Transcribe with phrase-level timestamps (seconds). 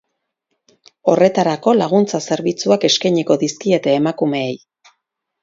[1.11, 4.59] Horretarako, laguntza zerbitzuak eskainiko dizkiete emakumeei.